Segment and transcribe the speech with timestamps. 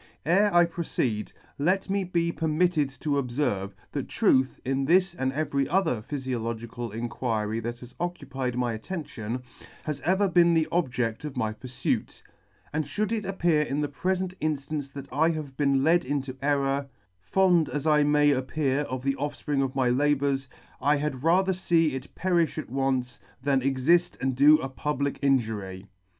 [0.25, 4.59] I• Ere C 72] Ere I proceed, let me be permitted to obferve, that Truth,
[4.65, 9.43] in this and every other phyfiological Inquiry that has occupied my attention,
[9.83, 12.23] has ever been the objedl of my purfuit;
[12.73, 16.89] and fhould it appear in the prefent inftance that I have been led into error,
[17.21, 20.49] fond as I may appear of the offspring of my labours,
[20.81, 25.85] I had .rather fee it perifh at once, than exift and do a public injury.